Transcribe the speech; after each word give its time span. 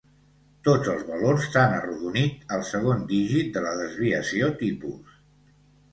Tots 0.67 0.87
els 0.93 1.03
valors 1.09 1.43
s'han 1.57 1.75
arrodonit 1.81 2.55
al 2.57 2.65
segon 2.71 3.05
dígit 3.13 3.55
de 3.59 3.65
la 3.67 3.75
desviació 3.83 4.51
tipus. 4.63 5.17